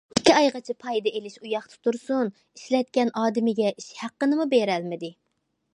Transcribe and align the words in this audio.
ئۇ 0.01 0.13
ئىككى 0.17 0.31
ئايغىچە 0.35 0.75
پايدا 0.85 1.11
ئېلىش 1.19 1.35
ئۇياقتا 1.41 1.77
تۇرسۇن، 1.87 2.33
ئىشلەتكەن 2.59 3.15
ئادىمىگە 3.23 3.73
ئىش 3.77 3.91
ھەققىنىمۇ 4.03 4.53
بېرەلمىدى. 4.57 5.17